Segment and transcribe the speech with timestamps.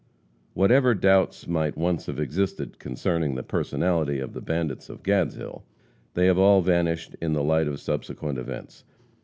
[0.55, 5.61] Whatever doubts might once have existed concerning the personality of the bandits of Gadshill,
[6.15, 8.83] they have all vanished in the light of subsequent events.